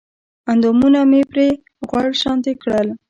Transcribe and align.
اندامونه 0.51 0.99
مې 1.09 1.21
پرې 1.31 1.47
غوړ 1.89 2.07
شانتې 2.21 2.53
کړل 2.61 2.87